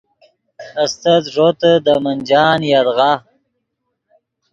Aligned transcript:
استت 0.83 1.23
ݱوتے 1.33 1.73
دے 1.85 1.93
منجان 2.03 2.59
یدغا 2.71 3.11